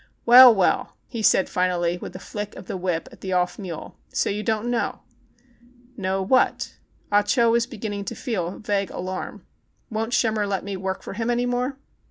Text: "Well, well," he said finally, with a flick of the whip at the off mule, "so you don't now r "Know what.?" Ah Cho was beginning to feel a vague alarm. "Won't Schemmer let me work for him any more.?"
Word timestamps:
"Well, 0.25 0.51
well," 0.55 0.97
he 1.05 1.21
said 1.21 1.47
finally, 1.47 1.99
with 1.99 2.15
a 2.15 2.17
flick 2.17 2.55
of 2.55 2.65
the 2.65 2.75
whip 2.75 3.07
at 3.11 3.21
the 3.21 3.33
off 3.33 3.59
mule, 3.59 3.97
"so 4.11 4.31
you 4.31 4.41
don't 4.41 4.71
now 4.71 4.89
r 4.89 5.01
"Know 5.95 6.23
what.?" 6.23 6.79
Ah 7.11 7.21
Cho 7.21 7.51
was 7.51 7.67
beginning 7.67 8.05
to 8.05 8.15
feel 8.15 8.47
a 8.47 8.57
vague 8.57 8.89
alarm. 8.89 9.45
"Won't 9.91 10.13
Schemmer 10.15 10.47
let 10.47 10.63
me 10.63 10.75
work 10.75 11.03
for 11.03 11.13
him 11.13 11.29
any 11.29 11.45
more.?" 11.45 11.77